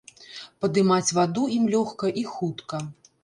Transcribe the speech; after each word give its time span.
Падымаць 0.63 1.13
ваду 1.17 1.43
ім 1.57 1.69
лёгка 1.75 2.11
і 2.21 2.23
хутка. 2.33 2.83